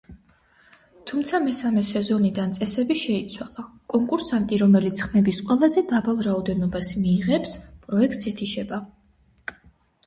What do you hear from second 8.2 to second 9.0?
ეთიშება.